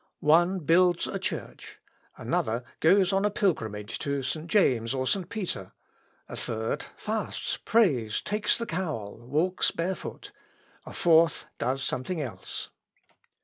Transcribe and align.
One 0.19 0.61
builds 0.61 1.05
a 1.05 1.19
church; 1.19 1.77
another 2.17 2.63
goes 2.79 3.13
on 3.13 3.23
a 3.23 3.29
pilgrimage 3.29 3.99
to 3.99 4.23
St 4.23 4.47
James 4.47 4.95
or 4.95 5.05
St. 5.05 5.29
Peter; 5.29 5.73
a 6.27 6.35
third 6.35 6.85
fasts, 6.97 7.57
prays, 7.57 8.19
takes 8.19 8.57
the 8.57 8.65
cowl, 8.65 9.17
walks 9.19 9.69
barefoot; 9.69 10.31
a 10.87 10.91
fourth 10.91 11.45
does 11.59 11.83
something 11.83 12.19
else. 12.19 12.71